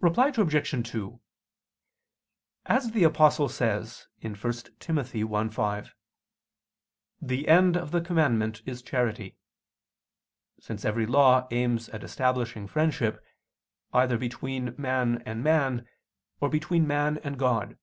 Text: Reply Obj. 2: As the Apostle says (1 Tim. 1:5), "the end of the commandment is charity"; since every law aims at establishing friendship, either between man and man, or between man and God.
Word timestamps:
Reply 0.00 0.32
Obj. 0.34 0.90
2: 0.90 1.20
As 2.64 2.92
the 2.92 3.04
Apostle 3.04 3.50
says 3.50 4.08
(1 4.22 4.32
Tim. 4.36 4.40
1:5), 4.96 5.90
"the 7.20 7.46
end 7.46 7.76
of 7.76 7.90
the 7.90 8.00
commandment 8.00 8.62
is 8.64 8.80
charity"; 8.80 9.36
since 10.58 10.86
every 10.86 11.04
law 11.04 11.46
aims 11.50 11.90
at 11.90 12.02
establishing 12.02 12.66
friendship, 12.68 13.22
either 13.92 14.16
between 14.16 14.74
man 14.78 15.22
and 15.26 15.44
man, 15.44 15.86
or 16.40 16.48
between 16.48 16.86
man 16.86 17.18
and 17.18 17.38
God. 17.38 17.76